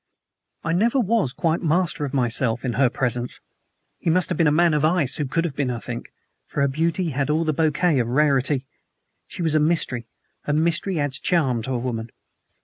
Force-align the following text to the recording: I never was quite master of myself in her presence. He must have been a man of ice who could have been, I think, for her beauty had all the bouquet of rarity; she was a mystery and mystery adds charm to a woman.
I 0.63 0.71
never 0.73 0.99
was 0.99 1.31
quite 1.31 1.61
master 1.61 2.03
of 2.05 2.11
myself 2.11 2.65
in 2.65 2.73
her 2.73 2.89
presence. 2.89 3.39
He 3.99 4.09
must 4.09 4.29
have 4.29 4.37
been 4.39 4.47
a 4.47 4.51
man 4.51 4.73
of 4.73 4.83
ice 4.83 5.17
who 5.17 5.25
could 5.27 5.45
have 5.45 5.55
been, 5.55 5.69
I 5.69 5.77
think, 5.77 6.11
for 6.47 6.61
her 6.61 6.67
beauty 6.67 7.11
had 7.11 7.29
all 7.29 7.45
the 7.45 7.53
bouquet 7.53 7.99
of 7.99 8.09
rarity; 8.09 8.65
she 9.27 9.43
was 9.43 9.53
a 9.53 9.59
mystery 9.59 10.07
and 10.47 10.63
mystery 10.63 10.99
adds 10.99 11.19
charm 11.19 11.61
to 11.61 11.73
a 11.73 11.77
woman. 11.77 12.09